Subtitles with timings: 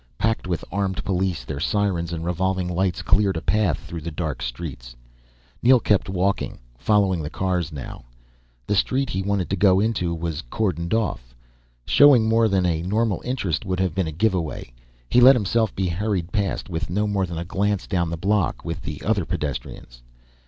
[0.17, 4.41] Packed with armed police, their sirens and revolving lights cleared a path through the dark
[4.41, 4.95] streets.
[5.61, 8.05] Neel kept walking, following the cars now.
[8.65, 11.35] The street he wanted to go into was cordoned off.
[11.85, 14.73] Showing more than a normal interest would have been a giveaway.
[15.07, 18.65] He let himself be hurried past, with no more than a glance down the block,
[18.65, 20.01] with the other pedestrians.